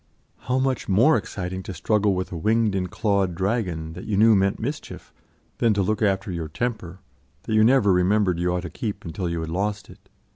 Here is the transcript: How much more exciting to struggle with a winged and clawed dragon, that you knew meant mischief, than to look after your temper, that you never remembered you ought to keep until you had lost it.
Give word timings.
How 0.39 0.57
much 0.57 0.89
more 0.89 1.15
exciting 1.15 1.61
to 1.61 1.75
struggle 1.75 2.15
with 2.15 2.31
a 2.31 2.35
winged 2.35 2.73
and 2.73 2.89
clawed 2.89 3.35
dragon, 3.35 3.93
that 3.93 4.05
you 4.05 4.17
knew 4.17 4.35
meant 4.35 4.59
mischief, 4.59 5.13
than 5.59 5.75
to 5.75 5.83
look 5.83 6.01
after 6.01 6.31
your 6.31 6.47
temper, 6.47 7.01
that 7.43 7.53
you 7.53 7.63
never 7.63 7.93
remembered 7.93 8.39
you 8.39 8.51
ought 8.51 8.61
to 8.61 8.71
keep 8.71 9.05
until 9.05 9.29
you 9.29 9.41
had 9.41 9.49
lost 9.51 9.91
it. 9.91 10.09